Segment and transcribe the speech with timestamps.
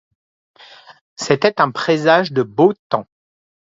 [1.15, 3.05] C’était un présage de beau temps.